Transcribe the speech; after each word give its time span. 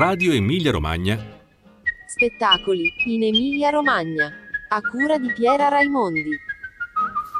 Radio 0.00 0.32
Emilia 0.32 0.70
Romagna. 0.70 1.18
Spettacoli 2.06 2.90
in 3.04 3.22
Emilia 3.22 3.68
Romagna. 3.68 4.32
A 4.68 4.80
cura 4.80 5.18
di 5.18 5.30
Piera 5.34 5.68
Raimondi. 5.68 6.38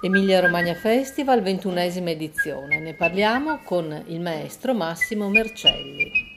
Emilia 0.02 0.40
Romagna 0.40 0.74
Festival, 0.74 1.40
ventunesima 1.40 2.10
edizione. 2.10 2.78
Ne 2.78 2.92
parliamo 2.92 3.60
con 3.64 4.04
il 4.08 4.20
maestro 4.20 4.74
Massimo 4.74 5.30
Mercelli. 5.30 6.29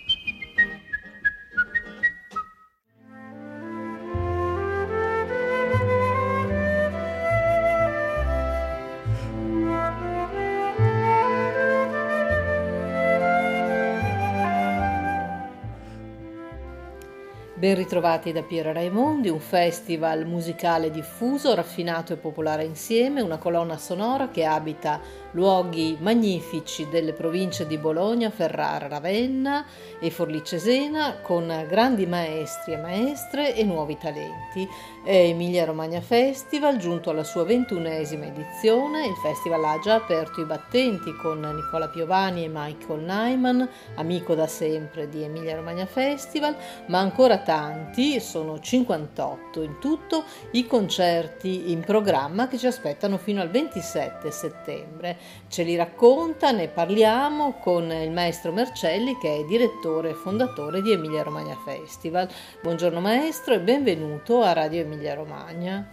Ben 17.63 17.75
ritrovati 17.75 18.33
da 18.33 18.43
Piera 18.43 18.73
Raimondi, 18.73 19.29
un 19.29 19.39
festival 19.39 20.25
musicale 20.25 20.91
diffuso, 20.91 21.55
raffinato 21.55 22.11
e 22.11 22.17
popolare 22.17 22.65
insieme, 22.65 23.21
una 23.21 23.37
colonna 23.37 23.77
sonora 23.77 24.27
che 24.27 24.43
abita 24.43 24.99
luoghi 25.33 25.97
magnifici 25.99 26.87
delle 26.89 27.13
province 27.13 27.67
di 27.67 27.77
Bologna, 27.77 28.29
Ferrara, 28.29 28.87
Ravenna 28.87 29.65
e 29.99 30.09
Forlì 30.09 30.43
Cesena, 30.43 31.17
con 31.21 31.65
grandi 31.67 32.05
maestri 32.05 32.73
e 32.73 32.77
maestre 32.77 33.55
e 33.55 33.63
nuovi 33.63 33.97
talenti. 33.97 34.67
È 35.03 35.13
Emilia 35.13 35.65
Romagna 35.65 36.01
Festival, 36.01 36.77
giunto 36.77 37.09
alla 37.09 37.23
sua 37.23 37.43
ventunesima 37.43 38.25
edizione. 38.25 39.05
Il 39.05 39.15
festival 39.15 39.63
ha 39.65 39.79
già 39.79 39.95
aperto 39.95 40.41
i 40.41 40.45
battenti 40.45 41.13
con 41.15 41.39
Nicola 41.39 41.89
Piovani 41.89 42.45
e 42.45 42.49
Michael 42.51 43.01
Nyman, 43.01 43.69
amico 43.95 44.35
da 44.35 44.47
sempre 44.47 45.09
di 45.09 45.23
Emilia 45.23 45.55
Romagna 45.55 45.85
Festival, 45.85 46.55
ma 46.87 46.99
ancora 46.99 47.39
tanti, 47.39 48.19
sono 48.19 48.59
58 48.59 49.61
in 49.61 49.79
tutto, 49.79 50.23
i 50.51 50.65
concerti 50.65 51.71
in 51.71 51.81
programma 51.81 52.47
che 52.47 52.57
ci 52.57 52.67
aspettano 52.67 53.17
fino 53.17 53.41
al 53.41 53.49
27 53.49 54.31
settembre. 54.31 55.17
Ce 55.47 55.63
li 55.63 55.75
racconta, 55.75 56.51
ne 56.51 56.67
parliamo 56.67 57.59
con 57.59 57.91
il 57.91 58.11
maestro 58.11 58.51
Mercelli 58.51 59.17
che 59.19 59.37
è 59.37 59.45
direttore 59.45 60.09
e 60.09 60.13
fondatore 60.15 60.81
di 60.81 60.91
Emilia 60.91 61.23
Romagna 61.23 61.55
Festival. 61.63 62.27
Buongiorno 62.61 62.99
maestro 62.99 63.53
e 63.53 63.59
benvenuto 63.59 64.41
a 64.41 64.53
Radio 64.53 64.81
Emilia 64.81 65.13
Romagna. 65.13 65.87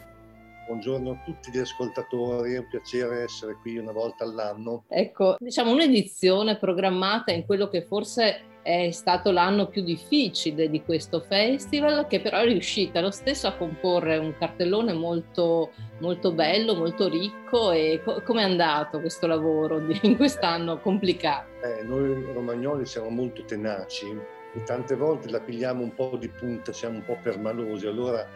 Buongiorno 0.67 1.11
a 1.11 1.23
tutti 1.25 1.51
gli 1.51 1.59
ascoltatori, 1.59 2.55
è 2.55 2.59
un 2.59 2.69
piacere 2.69 3.25
essere 3.25 3.57
qui 3.61 3.77
una 3.77 3.93
volta 3.93 4.25
all'anno. 4.25 4.85
Ecco, 4.89 5.37
diciamo 5.39 5.73
un'edizione 5.73 6.57
programmata 6.59 7.33
in 7.33 7.45
quello 7.45 7.69
che 7.69 7.83
forse 7.83 8.43
è 8.63 8.91
stato 8.91 9.31
l'anno 9.31 9.67
più 9.67 9.83
difficile 9.83 10.69
di 10.69 10.83
questo 10.83 11.21
festival, 11.21 12.07
che 12.07 12.21
però 12.21 12.39
è 12.39 12.45
riuscita 12.45 13.01
lo 13.01 13.11
stesso 13.11 13.47
a 13.47 13.55
comporre 13.55 14.19
un 14.19 14.35
cartellone 14.39 14.93
molto, 14.93 15.71
molto 15.99 16.33
bello, 16.33 16.75
molto 16.75 17.09
ricco. 17.09 17.73
E 17.73 18.01
co- 18.05 18.23
come 18.23 18.43
è 18.43 18.45
andato 18.45 19.01
questo 19.01 19.27
lavoro 19.27 19.81
in 20.03 20.17
quest'anno 20.17 20.79
complicato? 20.81 21.49
Eh, 21.63 21.83
noi 21.85 22.33
romagnoli 22.33 22.87
siamo 22.87 23.09
molto 23.09 23.45
tenaci 23.45 24.39
e 24.53 24.63
tante 24.65 24.97
volte 24.97 25.31
la 25.31 25.41
pigliamo 25.41 25.83
un 25.83 25.95
po' 25.95 26.17
di 26.19 26.29
punta, 26.29 26.73
siamo 26.73 26.97
un 26.97 27.05
po' 27.05 27.19
permalosi, 27.23 27.87
allora 27.87 28.27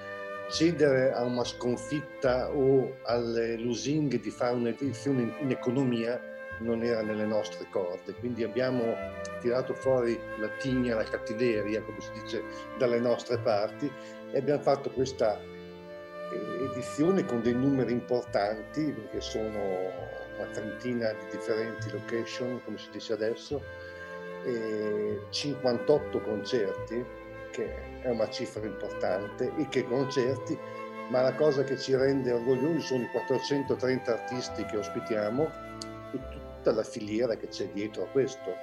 cedere 0.50 1.12
a 1.12 1.22
una 1.22 1.44
sconfitta 1.44 2.50
o 2.54 2.96
alle 3.04 3.56
lusinghe 3.56 4.20
di 4.20 4.30
fare 4.30 4.54
un'edizione 4.54 5.34
in 5.40 5.50
economia 5.50 6.20
non 6.58 6.82
era 6.82 7.02
nelle 7.02 7.24
nostre 7.24 7.66
corde, 7.70 8.14
quindi 8.14 8.42
abbiamo 8.42 8.94
tirato 9.40 9.74
fuori 9.74 10.18
la 10.38 10.48
tigna, 10.58 10.96
la 10.96 11.04
cattiveria, 11.04 11.82
come 11.82 12.00
si 12.00 12.10
dice 12.12 12.42
dalle 12.78 12.98
nostre 12.98 13.38
parti, 13.38 13.90
e 14.30 14.38
abbiamo 14.38 14.62
fatto 14.62 14.90
questa 14.90 15.38
eh, 15.40 16.64
edizione 16.70 17.24
con 17.24 17.42
dei 17.42 17.54
numeri 17.54 17.92
importanti, 17.92 18.92
perché 18.92 19.20
sono 19.20 20.12
una 20.36 20.48
trentina 20.52 21.12
di 21.12 21.26
differenti 21.30 21.90
location, 21.90 22.60
come 22.64 22.78
si 22.78 22.88
dice 22.90 23.12
adesso, 23.12 23.62
e 24.44 25.20
58 25.28 26.20
concerti, 26.20 27.04
che 27.50 28.00
è 28.00 28.10
una 28.10 28.28
cifra 28.30 28.64
importante, 28.66 29.52
e 29.56 29.68
che 29.68 29.84
concerti, 29.84 30.58
ma 31.10 31.20
la 31.20 31.34
cosa 31.34 31.64
che 31.64 31.76
ci 31.78 31.94
rende 31.94 32.32
orgogliosi 32.32 32.80
sono 32.80 33.02
i 33.02 33.08
430 33.08 34.12
artisti 34.12 34.64
che 34.64 34.78
ospitiamo 34.78 35.50
tutta 36.64 36.72
la 36.72 36.82
filiera 36.82 37.36
che 37.36 37.48
c'è 37.48 37.68
dietro 37.68 38.04
a 38.04 38.06
questo, 38.06 38.54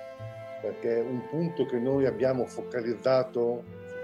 perché 0.60 1.06
un 1.08 1.22
punto 1.30 1.68
che 1.68 1.78
noi 1.78 2.08
abbiamo 2.08 2.48
focalizzato 2.48 3.64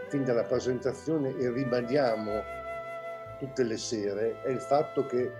fin 0.09 0.23
dalla 0.23 0.43
presentazione 0.43 1.35
e 1.39 1.51
ribadiamo 1.51 2.31
tutte 3.39 3.63
le 3.63 3.77
sere 3.77 4.43
è 4.43 4.49
il 4.49 4.61
fatto 4.61 5.07
che 5.07 5.31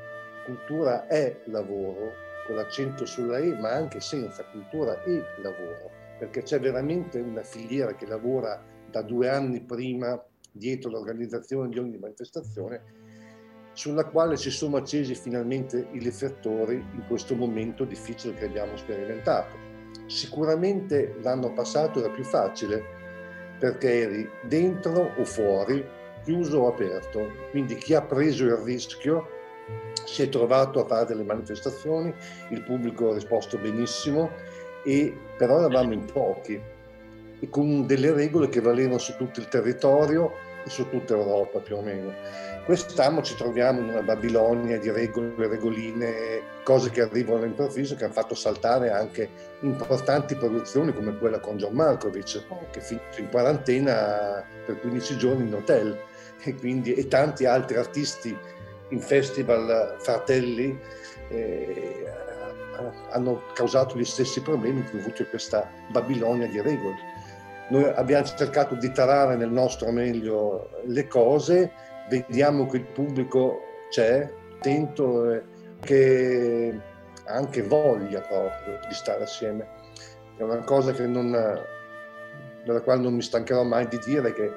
cultura 0.43 1.05
è 1.05 1.41
lavoro, 1.45 2.13
con 2.47 2.55
l'accento 2.55 3.05
sulla 3.05 3.37
E, 3.37 3.53
ma 3.59 3.73
anche 3.73 3.99
senza 3.99 4.43
cultura 4.45 5.03
e 5.03 5.23
lavoro, 5.43 5.91
perché 6.17 6.41
c'è 6.41 6.59
veramente 6.59 7.19
una 7.19 7.43
filiera 7.43 7.93
che 7.93 8.07
lavora 8.07 8.59
da 8.89 9.03
due 9.03 9.29
anni 9.29 9.61
prima 9.61 10.19
dietro 10.51 10.89
l'organizzazione 10.89 11.69
di 11.69 11.77
ogni 11.77 11.97
manifestazione 11.97 13.05
sulla 13.77 14.05
quale 14.05 14.37
si 14.37 14.49
sono 14.49 14.77
accesi 14.77 15.13
finalmente 15.13 15.89
i 15.91 15.99
riflettori 15.99 16.83
in 16.95 17.03
questo 17.07 17.35
momento 17.35 17.83
difficile 17.83 18.33
che 18.33 18.45
abbiamo 18.45 18.75
sperimentato. 18.75 19.55
Sicuramente 20.07 21.15
l'anno 21.21 21.53
passato 21.53 21.99
era 21.99 22.09
più 22.09 22.23
facile 22.23 22.83
perché 23.59 24.01
eri 24.01 24.27
dentro 24.47 25.13
o 25.15 25.23
fuori, 25.23 25.85
chiuso 26.23 26.61
o 26.61 26.69
aperto, 26.69 27.31
quindi 27.51 27.75
chi 27.75 27.93
ha 27.93 28.01
preso 28.01 28.45
il 28.45 28.55
rischio 28.55 29.27
si 30.05 30.23
è 30.23 30.29
trovato 30.29 30.83
a 30.83 30.87
fare 30.87 31.05
delle 31.05 31.23
manifestazioni, 31.23 32.11
il 32.49 32.63
pubblico 32.63 33.11
ha 33.11 33.13
risposto 33.13 33.59
benissimo, 33.59 34.31
e 34.83 35.15
però 35.37 35.59
eravamo 35.59 35.93
in 35.93 36.05
pochi 36.05 36.59
e 37.39 37.49
con 37.49 37.85
delle 37.85 38.11
regole 38.11 38.49
che 38.49 38.59
valevano 38.59 38.97
su 38.97 39.15
tutto 39.17 39.39
il 39.39 39.47
territorio 39.47 40.33
su 40.69 40.89
tutta 40.89 41.13
Europa 41.13 41.59
più 41.59 41.77
o 41.77 41.81
meno. 41.81 42.13
Quest'anno 42.65 43.21
ci 43.21 43.35
troviamo 43.35 43.79
in 43.79 43.89
una 43.89 44.01
Babilonia 44.01 44.77
di 44.77 44.89
regole, 44.91 45.47
regoline, 45.47 46.41
cose 46.63 46.89
che 46.89 47.01
arrivano 47.01 47.39
all'improvviso 47.39 47.95
che 47.95 48.03
hanno 48.03 48.13
fatto 48.13 48.35
saltare 48.35 48.91
anche 48.91 49.29
importanti 49.61 50.35
produzioni 50.35 50.93
come 50.93 51.17
quella 51.17 51.39
con 51.39 51.57
John 51.57 51.73
Markovic, 51.73 52.43
che 52.71 52.81
finisce 52.81 53.21
in 53.21 53.29
quarantena 53.29 54.45
per 54.65 54.79
15 54.79 55.17
giorni 55.17 55.47
in 55.47 55.53
hotel 55.53 55.97
e, 56.43 56.55
quindi, 56.55 56.93
e 56.93 57.07
tanti 57.07 57.45
altri 57.45 57.77
artisti 57.77 58.37
in 58.89 58.99
festival 58.99 59.95
fratelli 59.99 60.77
eh, 61.29 62.05
hanno 63.09 63.41
causato 63.53 63.97
gli 63.97 64.05
stessi 64.05 64.41
problemi 64.41 64.83
dovuti 64.91 65.23
a 65.23 65.25
questa 65.25 65.69
Babilonia 65.89 66.47
di 66.47 66.61
regole. 66.61 66.95
Noi 67.69 67.83
abbiamo 67.83 68.25
cercato 68.25 68.75
di 68.75 68.91
tarare 68.91 69.35
nel 69.35 69.51
nostro 69.51 69.91
meglio 69.91 70.69
le 70.85 71.07
cose 71.07 71.71
vediamo 72.09 72.65
che 72.65 72.77
il 72.77 72.85
pubblico 72.85 73.59
c'è, 73.89 74.29
attento, 74.57 75.41
che 75.81 76.79
ha 77.25 77.33
anche 77.33 77.61
voglia 77.63 78.21
proprio 78.21 78.79
di 78.87 78.93
stare 78.93 79.23
assieme. 79.23 79.67
È 80.37 80.43
una 80.43 80.63
cosa 80.63 80.93
non, 81.05 81.31
della 82.63 82.81
quale 82.81 83.01
non 83.01 83.15
mi 83.15 83.21
stancherò 83.21 83.63
mai 83.63 83.87
di 83.87 83.99
dire 84.05 84.33
che 84.33 84.51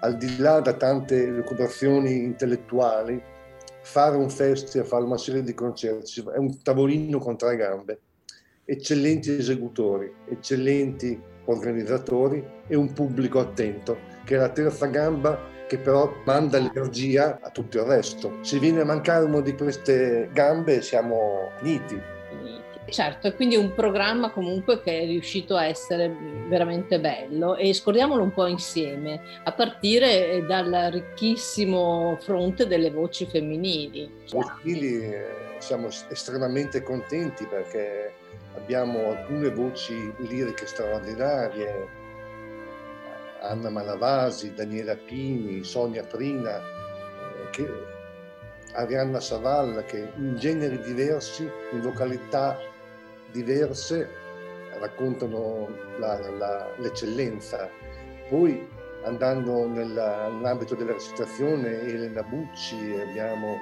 al 0.00 0.16
di 0.16 0.36
là 0.38 0.60
da 0.60 0.72
tante 0.72 1.30
recuperazioni 1.30 2.24
intellettuali, 2.24 3.22
fare 3.82 4.16
un 4.16 4.30
festival, 4.30 4.86
fare 4.86 5.04
una 5.04 5.18
serie 5.18 5.42
di 5.42 5.54
concerti 5.54 6.24
è 6.32 6.38
un 6.38 6.60
tavolino 6.62 7.18
con 7.18 7.36
tre 7.36 7.56
gambe, 7.56 8.00
eccellenti 8.64 9.30
esecutori, 9.30 10.12
eccellenti 10.28 11.30
organizzatori 11.52 12.44
e 12.66 12.74
un 12.74 12.92
pubblico 12.92 13.38
attento, 13.38 13.98
che 14.24 14.34
è 14.34 14.38
la 14.38 14.48
terza 14.48 14.86
gamba 14.86 15.50
che 15.72 15.78
però 15.78 16.12
manda 16.26 16.58
l'energia 16.58 17.38
a 17.40 17.48
tutto 17.48 17.78
il 17.78 17.84
resto. 17.84 18.38
Se 18.42 18.58
viene 18.58 18.82
a 18.82 18.84
mancare 18.84 19.24
una 19.24 19.40
di 19.40 19.54
queste 19.54 20.28
gambe 20.32 20.82
siamo 20.82 21.50
finiti. 21.56 21.98
Certo, 22.90 23.28
e 23.28 23.34
quindi 23.34 23.56
un 23.56 23.72
programma 23.72 24.30
comunque 24.30 24.82
che 24.82 25.00
è 25.00 25.06
riuscito 25.06 25.56
a 25.56 25.64
essere 25.64 26.14
veramente 26.46 27.00
bello 27.00 27.56
e 27.56 27.72
scordiamolo 27.72 28.22
un 28.22 28.34
po' 28.34 28.46
insieme, 28.46 29.22
a 29.44 29.52
partire 29.52 30.44
dal 30.46 30.90
ricchissimo 30.92 32.18
fronte 32.20 32.66
delle 32.66 32.90
voci 32.90 33.24
femminili. 33.24 34.10
Maschili 34.34 35.04
eh, 35.04 35.26
siamo 35.58 35.88
estremamente 36.10 36.82
contenti 36.82 37.46
perché 37.46 38.12
abbiamo 38.54 39.10
alcune 39.10 39.50
voci 39.50 40.12
liriche 40.18 40.66
straordinarie, 40.66 42.00
Anna 43.40 43.70
Malavasi, 43.70 44.54
Daniela 44.54 44.96
Pini, 44.96 45.64
Sonia 45.64 46.04
Prina, 46.04 46.58
eh, 46.58 47.50
che, 47.50 47.68
Arianna 48.74 49.20
Savalla, 49.20 49.82
che 49.82 50.12
in 50.16 50.36
generi 50.36 50.80
diversi, 50.80 51.50
in 51.72 51.80
vocalità 51.80 52.56
diverse, 53.30 54.08
raccontano 54.78 55.68
la, 55.98 56.18
la, 56.30 56.70
l'eccellenza. 56.78 57.68
Poi 58.28 58.68
andando 59.04 59.66
nella, 59.66 60.28
nell'ambito 60.28 60.74
della 60.74 60.92
recitazione, 60.92 61.80
Elena 61.82 62.22
Bucci, 62.22 62.96
abbiamo 63.00 63.58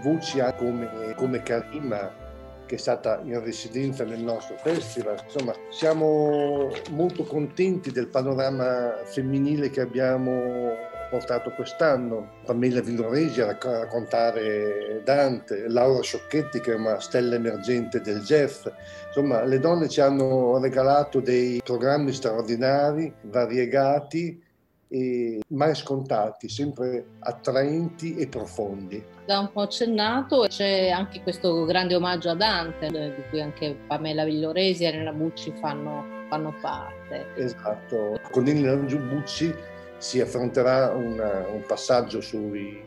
voci 0.00 0.40
come, 0.56 1.14
come 1.16 1.42
Karima, 1.42 2.25
che 2.66 2.74
è 2.74 2.78
stata 2.78 3.20
in 3.24 3.42
residenza 3.42 4.04
nel 4.04 4.22
nostro 4.22 4.56
festival. 4.56 5.18
Insomma, 5.24 5.54
siamo 5.70 6.70
molto 6.90 7.24
contenti 7.24 7.90
del 7.90 8.08
panorama 8.08 9.00
femminile 9.04 9.70
che 9.70 9.80
abbiamo 9.80 10.74
portato 11.08 11.50
quest'anno. 11.52 12.34
Pamela 12.44 12.80
Villoresi 12.80 13.40
a 13.40 13.56
raccontare 13.60 15.02
Dante, 15.04 15.68
Laura 15.68 16.02
Sciocchetti 16.02 16.60
che 16.60 16.72
è 16.72 16.76
una 16.76 17.00
stella 17.00 17.36
emergente 17.36 18.00
del 18.00 18.20
jazz. 18.20 18.66
Insomma, 19.06 19.44
le 19.44 19.58
donne 19.58 19.88
ci 19.88 20.00
hanno 20.00 20.58
regalato 20.60 21.20
dei 21.20 21.60
programmi 21.64 22.12
straordinari, 22.12 23.12
variegati 23.22 24.42
e 24.88 25.40
mai 25.48 25.74
scontati, 25.74 26.48
sempre 26.48 27.06
attraenti 27.20 28.16
e 28.16 28.28
profondi. 28.28 29.14
Da 29.26 29.40
un 29.40 29.50
po' 29.50 29.62
accennato 29.62 30.46
c'è 30.48 30.88
anche 30.88 31.20
questo 31.20 31.64
grande 31.64 31.96
omaggio 31.96 32.30
a 32.30 32.34
Dante, 32.36 32.86
di 32.88 33.22
cui 33.28 33.40
anche 33.40 33.76
Pamela 33.84 34.24
Villoresi 34.24 34.84
e 34.84 34.86
Elena 34.86 35.10
Bucci 35.10 35.52
fanno, 35.58 36.04
fanno 36.28 36.54
parte. 36.60 37.26
Esatto, 37.34 38.20
con 38.30 38.46
Elena 38.46 38.76
Bucci 38.76 39.52
si 39.96 40.20
affronterà 40.20 40.92
una, 40.92 41.44
un 41.48 41.64
passaggio 41.66 42.20
sui 42.20 42.80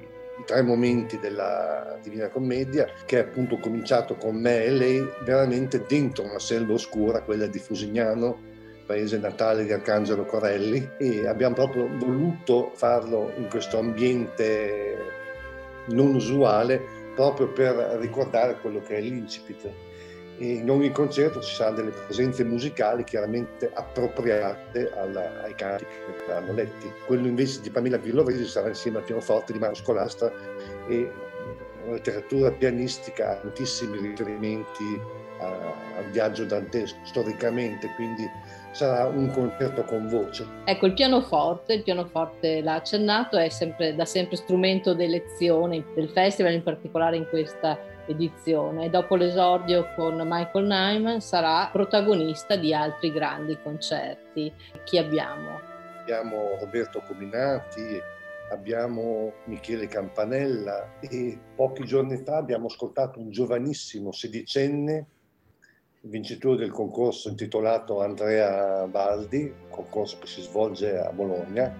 tre 0.45 0.61
momenti 0.61 1.19
della 1.19 1.99
Divina 2.01 2.29
Commedia, 2.29 2.87
che 3.05 3.17
è 3.17 3.21
appunto 3.23 3.57
cominciato 3.57 4.15
con 4.15 4.37
me 4.37 4.63
e 4.63 4.71
lei 4.71 5.05
veramente 5.25 5.83
dentro 5.85 6.23
una 6.23 6.39
selva 6.39 6.71
oscura, 6.71 7.21
quella 7.21 7.47
di 7.47 7.59
Fusignano, 7.59 8.39
paese 8.85 9.17
natale 9.17 9.65
di 9.65 9.73
Arcangelo 9.73 10.23
Corelli 10.23 10.91
e 10.97 11.27
abbiamo 11.27 11.55
proprio 11.55 11.89
voluto 11.97 12.71
farlo 12.73 13.29
in 13.35 13.49
questo 13.49 13.77
ambiente 13.77 15.17
non 15.87 16.13
usuale 16.15 16.97
proprio 17.15 17.47
per 17.49 17.75
ricordare 17.99 18.59
quello 18.61 18.81
che 18.81 18.97
è 18.97 19.01
l'incipit. 19.01 19.69
E 20.37 20.53
in 20.53 20.69
ogni 20.69 20.89
concerto 20.91 21.41
ci 21.41 21.53
saranno 21.53 21.77
delle 21.77 21.91
presenze 21.91 22.45
musicali 22.45 23.03
chiaramente 23.03 23.69
appropriate 23.73 24.89
alla, 24.93 25.43
ai 25.43 25.53
canti 25.53 25.83
che 25.85 26.25
verranno 26.25 26.53
letti. 26.53 26.89
Quello 27.05 27.27
invece 27.27 27.59
di 27.59 27.69
Pamela 27.69 27.97
Villovesi 27.97 28.45
sarà 28.45 28.69
insieme 28.69 28.99
al 28.99 29.03
pianoforte 29.03 29.51
di 29.51 29.59
Mario 29.59 29.75
Scolastra 29.75 30.31
e 30.87 31.11
la 31.85 31.91
letteratura 31.91 32.51
pianistica 32.51 33.35
tantissimi 33.35 33.99
riferimenti 33.99 35.01
al 35.39 36.09
viaggio 36.11 36.45
dantesco 36.45 36.97
storicamente, 37.03 37.87
quindi 37.95 38.29
sarà 38.71 39.07
un 39.07 39.31
concerto 39.31 39.83
con 39.83 40.07
voce. 40.07 40.45
Ecco, 40.65 40.85
il 40.85 40.93
pianoforte, 40.93 41.73
il 41.73 41.83
pianoforte 41.83 42.61
l'ha 42.61 42.75
accennato, 42.75 43.37
è 43.37 43.49
sempre, 43.49 43.95
da 43.95 44.05
sempre 44.05 44.35
strumento 44.35 44.93
d'elezione 44.93 45.83
del 45.95 46.09
festival, 46.09 46.53
in 46.53 46.63
particolare 46.63 47.17
in 47.17 47.27
questa 47.29 47.77
edizione. 48.07 48.89
Dopo 48.89 49.15
l'esordio 49.15 49.87
con 49.95 50.15
Michael 50.25 50.65
Nyman 50.65 51.21
sarà 51.21 51.69
protagonista 51.71 52.55
di 52.55 52.73
altri 52.73 53.11
grandi 53.11 53.57
concerti. 53.61 54.51
Chi 54.83 54.97
abbiamo? 54.97 55.59
Abbiamo 56.01 56.57
Roberto 56.59 57.01
Cominati, 57.05 58.01
abbiamo 58.51 59.33
Michele 59.45 59.87
Campanella 59.87 60.99
e 61.01 61.37
pochi 61.55 61.85
giorni 61.85 62.17
fa 62.17 62.37
abbiamo 62.37 62.65
ascoltato 62.65 63.19
un 63.19 63.29
giovanissimo 63.29 64.11
sedicenne 64.11 65.05
vincitore 66.01 66.57
del 66.57 66.71
concorso 66.71 67.29
intitolato 67.29 68.01
Andrea 68.01 68.85
Baldi, 68.87 69.53
concorso 69.69 70.17
che 70.19 70.27
si 70.27 70.41
svolge 70.41 70.97
a 70.97 71.11
Bologna, 71.11 71.75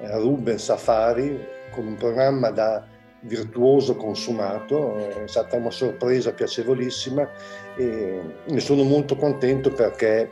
eh, 0.00 0.18
Ruben 0.18 0.58
Safari, 0.58 1.38
con 1.70 1.86
un 1.86 1.96
programma 1.96 2.50
da 2.50 2.86
virtuoso 3.20 3.96
consumato, 3.96 4.96
è 4.96 5.26
stata 5.26 5.56
una 5.56 5.70
sorpresa 5.70 6.32
piacevolissima 6.32 7.26
e 7.76 8.20
ne 8.44 8.60
sono 8.60 8.82
molto 8.82 9.16
contento 9.16 9.70
perché 9.70 10.30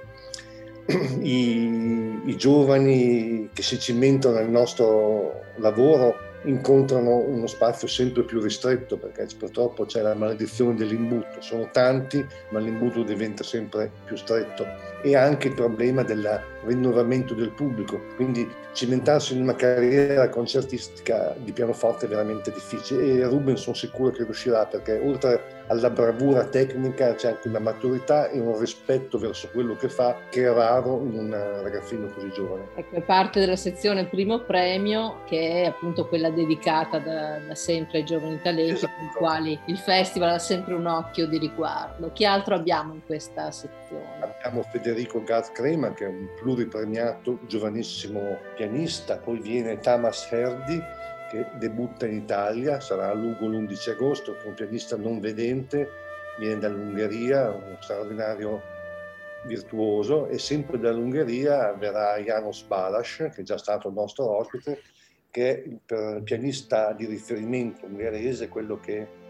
i, 1.20 2.20
i 2.26 2.36
giovani 2.36 3.48
che 3.52 3.62
si 3.62 3.78
cimentano 3.78 4.36
nel 4.36 4.50
nostro 4.50 5.40
lavoro 5.56 6.30
incontrano 6.44 7.16
uno 7.16 7.46
spazio 7.46 7.86
sempre 7.86 8.24
più 8.24 8.40
ristretto 8.40 8.96
perché 8.96 9.26
purtroppo 9.38 9.84
c'è 9.84 10.00
la 10.00 10.14
maledizione 10.14 10.74
dell'imbuto, 10.74 11.40
sono 11.40 11.68
tanti 11.70 12.24
ma 12.50 12.58
l'imbuto 12.58 13.02
diventa 13.02 13.44
sempre 13.44 13.90
più 14.04 14.16
stretto. 14.16 14.66
E 15.02 15.16
anche 15.16 15.48
il 15.48 15.54
problema 15.54 16.02
del 16.02 16.40
rinnovamento 16.64 17.34
del 17.34 17.50
pubblico, 17.50 18.00
quindi 18.16 18.48
cimentarsi 18.72 19.34
in 19.34 19.42
una 19.42 19.54
carriera 19.54 20.28
concertistica 20.28 21.34
di 21.38 21.52
pianoforte 21.52 22.06
è 22.06 22.08
veramente 22.08 22.52
difficile. 22.52 23.04
E 23.04 23.26
Ruben 23.26 23.56
sono 23.56 23.74
sicuro 23.74 24.10
che 24.10 24.24
riuscirà 24.24 24.66
perché 24.66 24.98
oltre 24.98 25.61
alla 25.72 25.88
bravura 25.88 26.44
tecnica 26.44 27.14
c'è 27.14 27.28
anche 27.28 27.48
una 27.48 27.58
maturità 27.58 28.28
e 28.28 28.38
un 28.38 28.58
rispetto 28.58 29.18
verso 29.18 29.48
quello 29.50 29.74
che 29.74 29.88
fa 29.88 30.18
che 30.28 30.44
è 30.44 30.52
raro 30.52 31.00
in 31.00 31.18
un 31.18 31.60
ragazzino 31.62 32.08
così 32.08 32.30
giovane. 32.30 32.68
Ecco, 32.74 32.96
è 32.96 33.00
parte 33.00 33.40
della 33.40 33.56
sezione 33.56 34.04
primo 34.04 34.40
premio 34.40 35.22
che 35.24 35.62
è 35.62 35.66
appunto 35.66 36.06
quella 36.06 36.30
dedicata 36.30 36.98
da, 36.98 37.38
da 37.38 37.54
sempre 37.54 37.98
ai 37.98 38.04
giovani 38.04 38.38
talenti 38.42 38.72
esatto. 38.72 38.92
con 38.98 39.04
i 39.06 39.10
quali 39.16 39.60
il 39.66 39.78
festival 39.78 40.30
ha 40.30 40.38
sempre 40.38 40.74
un 40.74 40.86
occhio 40.86 41.26
di 41.26 41.38
riguardo. 41.38 42.12
Chi 42.12 42.26
altro 42.26 42.54
abbiamo 42.54 42.92
in 42.92 43.04
questa 43.06 43.50
sezione? 43.50 44.20
Abbiamo 44.20 44.62
Federico 44.70 45.22
Gaz 45.24 45.52
Crema 45.52 45.94
che 45.94 46.04
è 46.04 46.08
un 46.08 46.28
pluripremiato 46.38 47.38
giovanissimo 47.46 48.38
pianista, 48.54 49.16
poi 49.16 49.40
viene 49.40 49.78
Tamas 49.78 50.30
Herdi 50.30 51.00
che 51.32 51.46
debutta 51.54 52.06
in 52.06 52.16
Italia, 52.16 52.78
sarà 52.78 53.08
a 53.08 53.14
Lugo 53.14 53.46
l'11 53.46 53.90
agosto, 53.90 54.36
è 54.38 54.46
un 54.46 54.52
pianista 54.52 54.98
non 54.98 55.18
vedente, 55.18 55.88
viene 56.38 56.60
dall'Ungheria, 56.60 57.50
un 57.50 57.78
straordinario 57.80 58.60
virtuoso 59.44 60.26
e 60.28 60.38
sempre 60.38 60.78
dall'Ungheria 60.78 61.72
verrà 61.72 62.18
Janos 62.18 62.62
Balas, 62.64 63.16
che 63.16 63.32
è 63.34 63.42
già 63.42 63.56
stato 63.56 63.88
il 63.88 63.94
nostro 63.94 64.28
ospite, 64.36 64.82
che 65.30 65.54
è 65.54 65.66
il 65.66 66.22
pianista 66.22 66.92
di 66.92 67.06
riferimento 67.06 67.86
ungherese, 67.86 68.48
quello 68.48 68.78
che 68.78 69.20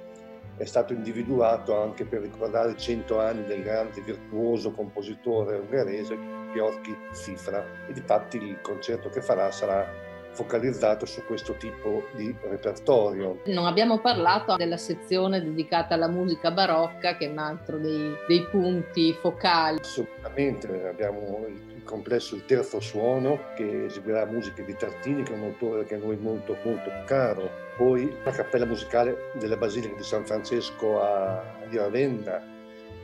è 0.56 0.64
stato 0.64 0.92
individuato 0.92 1.80
anche 1.80 2.04
per 2.04 2.22
ricordare 2.22 2.72
i 2.72 2.76
cento 2.76 3.20
anni 3.20 3.44
del 3.44 3.62
grande 3.62 4.00
virtuoso 4.00 4.72
compositore 4.72 5.56
ungherese 5.56 6.18
Gheorghi 6.52 6.96
Zifra. 7.12 7.64
E 7.88 7.92
difatti 7.92 8.38
il 8.38 8.60
concerto 8.60 9.08
che 9.08 9.22
farà 9.22 9.52
sarà 9.52 10.10
focalizzato 10.32 11.06
su 11.06 11.24
questo 11.24 11.54
tipo 11.54 12.06
di 12.14 12.34
repertorio. 12.42 13.40
Non 13.46 13.66
abbiamo 13.66 13.98
parlato 13.98 14.56
della 14.56 14.76
sezione 14.76 15.42
dedicata 15.42 15.94
alla 15.94 16.08
musica 16.08 16.50
barocca, 16.50 17.16
che 17.16 17.26
è 17.26 17.30
un 17.30 17.38
altro 17.38 17.78
dei, 17.78 18.14
dei 18.26 18.46
punti 18.50 19.12
focali. 19.20 19.78
Assolutamente, 19.80 20.88
abbiamo 20.88 21.44
il 21.46 21.82
complesso 21.84 22.34
Il 22.34 22.44
Terzo 22.44 22.80
Suono, 22.80 23.38
che 23.54 23.86
eseguirà 23.86 24.24
musiche 24.26 24.64
di 24.64 24.74
Tartini, 24.74 25.22
che 25.22 25.32
è 25.32 25.36
un 25.36 25.44
autore 25.44 25.84
che 25.84 25.94
a 25.94 25.98
noi 25.98 26.16
molto, 26.16 26.56
molto 26.64 26.90
caro. 27.06 27.50
Poi 27.76 28.14
la 28.24 28.30
cappella 28.30 28.66
musicale 28.66 29.30
della 29.38 29.56
Basilica 29.56 29.94
di 29.96 30.02
San 30.02 30.24
Francesco 30.24 31.00
a, 31.00 31.42
di 31.68 31.76
Ravenna, 31.76 32.51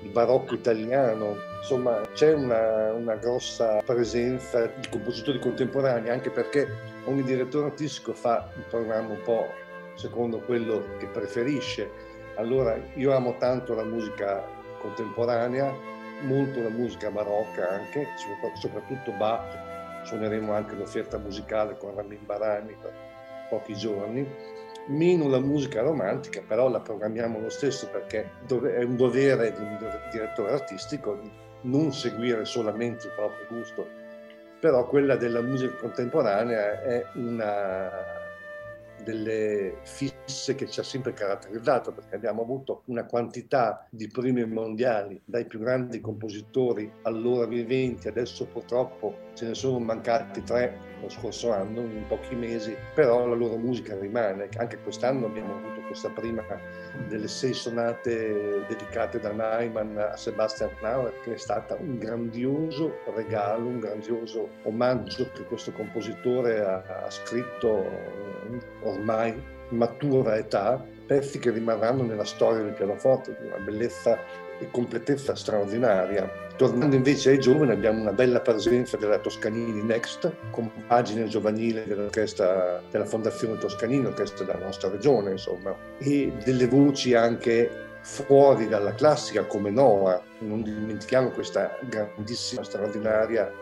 il 0.02 0.10
barocco 0.10 0.54
italiano, 0.54 1.36
insomma 1.58 2.00
c'è 2.12 2.32
una, 2.32 2.92
una 2.92 3.16
grossa 3.16 3.80
presenza 3.84 4.66
di 4.66 4.88
compositori 4.88 5.38
contemporanei, 5.38 6.10
anche 6.10 6.30
perché 6.30 6.68
ogni 7.04 7.22
direttore 7.22 7.66
artistico 7.66 8.12
fa 8.12 8.50
un 8.54 8.62
programma 8.68 9.10
un 9.10 9.22
po' 9.22 9.46
secondo 9.94 10.38
quello 10.40 10.96
che 10.98 11.06
preferisce. 11.06 11.90
Allora 12.36 12.78
io 12.94 13.12
amo 13.12 13.36
tanto 13.38 13.74
la 13.74 13.82
musica 13.82 14.44
contemporanea, 14.80 15.74
molto 16.22 16.62
la 16.62 16.68
musica 16.68 17.10
barocca 17.10 17.68
anche, 17.68 18.06
soprattutto 18.54 19.10
Bach, 19.12 20.04
suoneremo 20.04 20.52
anche 20.52 20.76
l'offerta 20.76 21.18
musicale 21.18 21.76
con 21.76 21.94
Ramin 21.94 22.24
Barani 22.24 22.76
per 22.80 22.92
pochi 23.50 23.74
giorni, 23.74 24.26
meno 24.88 25.28
la 25.28 25.40
musica 25.40 25.82
romantica, 25.82 26.42
però 26.46 26.68
la 26.68 26.80
programmiamo 26.80 27.40
lo 27.40 27.48
stesso 27.48 27.88
perché 27.88 28.30
è 28.46 28.82
un 28.82 28.96
dovere 28.96 29.52
di 29.52 29.62
un 29.62 29.78
direttore 30.10 30.52
artistico 30.52 31.18
non 31.62 31.92
seguire 31.92 32.44
solamente 32.44 33.06
il 33.06 33.12
proprio 33.14 33.46
gusto. 33.48 33.86
Però 34.60 34.86
quella 34.86 35.16
della 35.16 35.40
musica 35.40 35.76
contemporanea 35.76 36.82
è 36.82 37.04
una 37.14 37.90
delle 39.02 39.78
fisse 39.82 40.54
che 40.54 40.68
ci 40.68 40.80
ha 40.80 40.82
sempre 40.82 41.12
caratterizzato 41.12 41.92
perché 41.92 42.16
abbiamo 42.16 42.42
avuto 42.42 42.82
una 42.86 43.04
quantità 43.04 43.86
di 43.90 44.08
primi 44.08 44.44
mondiali 44.44 45.20
dai 45.24 45.46
più 45.46 45.58
grandi 45.58 46.00
compositori 46.00 46.90
allora 47.02 47.46
viventi, 47.46 48.08
adesso 48.08 48.46
purtroppo 48.46 49.26
ce 49.34 49.46
ne 49.46 49.54
sono 49.54 49.78
mancati 49.78 50.42
tre 50.42 50.88
lo 51.00 51.08
scorso 51.08 51.52
anno, 51.52 51.80
in 51.80 52.04
pochi 52.08 52.34
mesi, 52.34 52.74
però 52.94 53.26
la 53.26 53.34
loro 53.34 53.56
musica 53.56 53.96
rimane. 53.98 54.48
Anche 54.56 54.78
quest'anno 54.78 55.26
abbiamo 55.26 55.54
avuto 55.54 55.77
questa 55.88 56.10
prima 56.10 56.44
delle 57.08 57.26
sei 57.26 57.52
sonate 57.52 58.64
dedicate 58.68 59.18
da 59.18 59.32
Neumann 59.32 59.96
a 59.98 60.16
Sebastian 60.16 60.70
Knauer, 60.78 61.12
che 61.24 61.34
è 61.34 61.36
stata 61.36 61.74
un 61.74 61.98
grandioso 61.98 62.98
regalo, 63.14 63.66
un 63.66 63.80
grandioso 63.80 64.50
omaggio 64.62 65.30
che 65.32 65.42
questo 65.44 65.72
compositore 65.72 66.60
ha, 66.60 66.84
ha 67.04 67.10
scritto 67.10 67.84
eh, 67.84 68.60
ormai 68.82 69.30
in 69.70 69.76
matura 69.76 70.36
età, 70.36 70.82
pezzi 71.06 71.38
che 71.38 71.50
rimarranno 71.50 72.02
nella 72.02 72.24
storia 72.24 72.62
del 72.62 72.74
pianoforte, 72.74 73.36
di 73.40 73.46
una 73.46 73.58
bellezza 73.58 74.18
e 74.58 74.70
completezza 74.70 75.34
straordinaria. 75.34 76.46
Tornando 76.56 76.96
invece 76.96 77.30
ai 77.30 77.38
giovani 77.38 77.70
abbiamo 77.70 78.00
una 78.00 78.12
bella 78.12 78.40
presenza 78.40 78.96
della 78.96 79.18
Toscanini 79.18 79.82
Next, 79.82 80.32
compagine 80.50 81.26
giovanile 81.26 81.86
dell'orchestra 81.86 82.82
della 82.90 83.04
Fondazione 83.04 83.58
Toscanini, 83.58 84.06
orchestra 84.06 84.44
della 84.44 84.64
nostra 84.64 84.90
regione 84.90 85.32
insomma, 85.32 85.74
e 85.98 86.32
delle 86.44 86.66
voci 86.66 87.14
anche 87.14 87.70
fuori 88.00 88.68
dalla 88.68 88.94
classica 88.94 89.44
come 89.44 89.70
Noah, 89.70 90.20
non 90.40 90.62
dimentichiamo 90.62 91.30
questa 91.30 91.78
grandissima, 91.88 92.64
straordinaria 92.64 93.52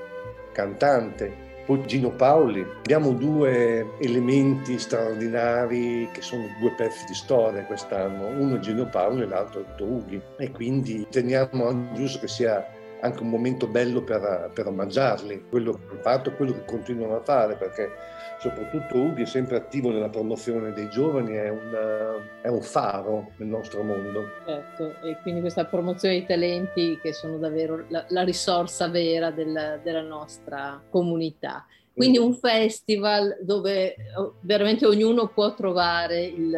cantante 0.53 1.46
poi 1.67 1.85
Gino 1.87 2.11
Paoli. 2.11 2.65
Abbiamo 2.79 3.13
due 3.13 3.99
elementi 3.99 4.79
straordinari 4.79 6.09
che 6.13 6.23
sono 6.23 6.47
due 6.61 6.73
pezzi 6.77 7.05
di 7.07 7.15
storia 7.15 7.65
quest'anno, 7.65 8.29
uno 8.29 8.57
è 8.57 8.59
Gino 8.61 8.87
Paoli 8.87 9.23
e 9.23 9.27
l'altro 9.27 9.61
è 9.61 9.83
Ughi 9.83 10.21
e 10.39 10.51
quindi 10.51 11.07
teniamo 11.11 11.93
giusto 11.93 12.21
che 12.21 12.29
sia 12.29 12.67
anche 13.07 13.23
un 13.23 13.31
momento 13.31 13.67
bello 13.67 14.03
per, 14.03 14.51
per 14.55 14.67
omaggiarli, 14.67 15.47
quello 15.49 15.73
che 15.73 15.79
hanno 15.91 16.01
fatto 16.01 16.31
e 16.31 16.37
quello 16.37 16.53
che 16.53 16.65
continuano 16.65 17.17
a 17.17 17.23
fare, 17.23 17.57
perché 17.57 17.91
soprattutto 18.39 18.99
Ughi 18.99 19.23
è 19.23 19.27
sempre 19.27 19.57
attivo 19.57 19.91
nella 19.91 20.09
promozione 20.09 20.73
dei 20.73 20.89
giovani, 20.91 21.35
è 21.35 21.49
un, 21.49 22.19
è 22.43 22.49
un 22.49 22.63
faro 22.63 23.31
nel 23.37 23.49
nostro 23.49 23.83
mondo. 23.83 24.25
Certo, 24.45 24.95
e 25.03 25.17
quindi 25.23 25.41
questa 25.41 25.65
promozione 25.65 26.17
dei 26.17 26.27
talenti 26.27 26.99
che 27.01 27.13
sono 27.13 27.39
davvero 27.39 27.85
la, 27.89 28.05
la 28.09 28.23
risorsa 28.23 28.89
vera 28.89 29.31
del, 29.31 29.81
della 29.83 30.03
nostra 30.03 30.83
comunità. 30.91 31.67
Quindi 31.97 32.19
un 32.19 32.35
festival 32.35 33.39
dove 33.41 33.97
oh, 34.19 34.35
veramente 34.41 34.85
ognuno 34.85 35.29
può 35.29 35.55
trovare 35.55 36.25
il, 36.25 36.55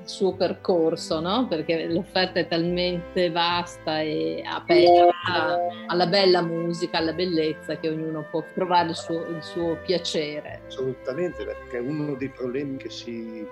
il 0.00 0.08
suo 0.08 0.34
percorso, 0.34 1.20
no? 1.20 1.46
perché 1.46 1.86
l'offerta 1.86 2.40
è 2.40 2.48
talmente 2.48 3.30
vasta 3.30 4.00
e 4.00 4.42
aperta 4.44 5.68
alla 5.86 6.08
bella 6.08 6.42
musica, 6.42 6.98
alla 6.98 7.12
bellezza, 7.12 7.78
che 7.78 7.88
ognuno 7.88 8.26
può 8.28 8.42
trovare 8.52 8.88
il 8.88 8.96
suo, 8.96 9.24
il 9.28 9.44
suo 9.44 9.78
piacere. 9.86 10.62
Assolutamente, 10.66 11.44
perché 11.44 11.78
uno 11.78 12.16
dei 12.16 12.30
problemi 12.30 12.76
che 12.76 12.90
si 12.90 13.46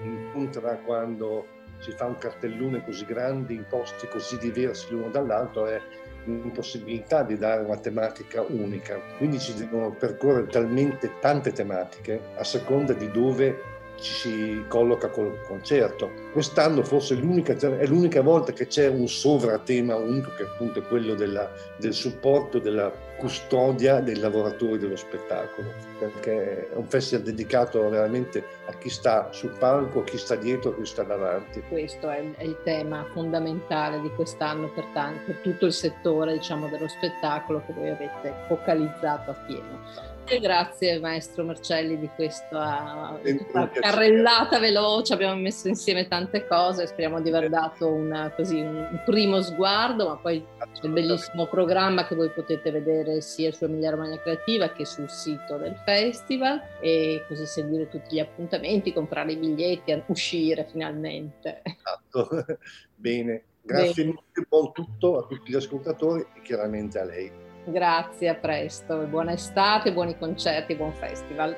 incontra 0.00 0.76
quando 0.78 1.46
si 1.78 1.92
fa 1.92 2.06
un 2.06 2.18
cartellone 2.18 2.84
così 2.84 3.04
grande 3.04 3.52
in 3.52 3.64
posti 3.68 4.08
così 4.08 4.38
diversi 4.38 4.90
l'uno 4.90 5.10
dall'altro 5.10 5.66
è 5.66 5.80
l'impossibilità 6.24 7.22
di 7.22 7.36
dare 7.36 7.64
una 7.64 7.76
tematica 7.76 8.42
unica. 8.42 9.00
Quindi 9.16 9.38
ci 9.38 9.54
devono 9.54 9.90
percorrere 9.90 10.46
talmente 10.46 11.18
tante 11.20 11.52
tematiche 11.52 12.20
a 12.36 12.44
seconda 12.44 12.92
di 12.92 13.10
dove 13.10 13.73
ci 14.00 14.12
si 14.12 14.64
colloca 14.68 15.08
col 15.08 15.40
concerto. 15.46 16.10
Quest'anno 16.32 16.82
forse 16.82 17.14
l'unica, 17.14 17.54
è 17.54 17.86
l'unica 17.86 18.22
volta 18.22 18.52
che 18.52 18.66
c'è 18.66 18.88
un 18.88 19.08
sovratema 19.08 19.96
unico 19.96 20.32
che 20.36 20.42
appunto 20.44 20.80
è 20.80 20.82
quello 20.82 21.14
della, 21.14 21.50
del 21.78 21.94
supporto, 21.94 22.58
della 22.58 22.92
custodia 23.16 24.00
dei 24.00 24.18
lavoratori 24.18 24.78
dello 24.78 24.96
spettacolo, 24.96 25.72
perché 25.98 26.68
è 26.70 26.74
un 26.74 26.86
festival 26.86 27.24
dedicato 27.24 27.88
veramente 27.88 28.44
a 28.66 28.72
chi 28.74 28.90
sta 28.90 29.30
sul 29.32 29.56
palco, 29.58 30.02
chi 30.02 30.18
sta 30.18 30.34
dietro, 30.34 30.74
chi 30.76 30.84
sta 30.84 31.04
davanti. 31.04 31.62
Questo 31.68 32.10
è, 32.10 32.22
è 32.36 32.44
il 32.44 32.58
tema 32.64 33.06
fondamentale 33.12 34.00
di 34.00 34.10
quest'anno 34.10 34.68
per, 34.72 34.84
tanti, 34.92 35.20
per 35.26 35.36
tutto 35.36 35.66
il 35.66 35.72
settore 35.72 36.34
diciamo, 36.34 36.68
dello 36.68 36.88
spettacolo 36.88 37.62
che 37.64 37.72
voi 37.72 37.90
avete 37.90 38.34
focalizzato 38.48 39.30
a 39.30 39.34
pieno. 39.46 40.13
E 40.26 40.40
grazie 40.40 40.98
maestro 41.00 41.44
Marcelli 41.44 41.98
di 41.98 42.08
questa, 42.16 43.18
questa 43.20 43.68
carrellata 43.68 44.58
veloce, 44.58 45.12
abbiamo 45.12 45.38
messo 45.38 45.68
insieme 45.68 46.08
tante 46.08 46.46
cose, 46.46 46.86
speriamo 46.86 47.20
di 47.20 47.28
aver 47.28 47.50
dato 47.50 47.88
una, 47.88 48.32
così, 48.34 48.58
un 48.58 49.02
primo 49.04 49.42
sguardo, 49.42 50.08
ma 50.08 50.16
poi 50.16 50.42
c'è 50.58 50.86
il 50.86 50.92
bellissimo 50.92 51.46
programma 51.46 52.06
che 52.06 52.14
voi 52.14 52.30
potete 52.30 52.70
vedere 52.70 53.20
sia 53.20 53.52
su 53.52 53.64
Emilia 53.64 53.90
Romagna 53.90 54.18
Creativa 54.18 54.72
che 54.72 54.86
sul 54.86 55.10
sito 55.10 55.58
del 55.58 55.76
festival 55.84 56.60
e 56.80 57.22
così 57.28 57.44
seguire 57.44 57.90
tutti 57.90 58.16
gli 58.16 58.20
appuntamenti, 58.20 58.94
comprare 58.94 59.32
i 59.32 59.36
biglietti, 59.36 60.02
uscire 60.06 60.66
finalmente. 60.70 61.60
Esatto, 61.62 62.46
bene, 62.96 63.42
grazie 63.60 64.04
Bene. 64.04 64.22
mille, 64.32 64.46
buon 64.48 64.72
tutto 64.72 65.18
a 65.18 65.26
tutti 65.26 65.52
gli 65.52 65.56
ascoltatori 65.56 66.24
e 66.34 66.40
chiaramente 66.40 66.98
a 66.98 67.04
lei. 67.04 67.43
Grazie, 67.66 68.28
a 68.28 68.34
presto, 68.34 69.06
buona 69.06 69.32
estate, 69.32 69.92
buoni 69.92 70.16
concerti, 70.18 70.74
buon 70.74 70.92
festival. 70.92 71.56